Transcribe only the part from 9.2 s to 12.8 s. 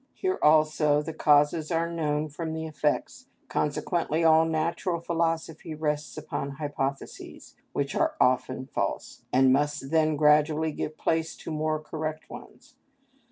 and must then gradually give place to more correct ones.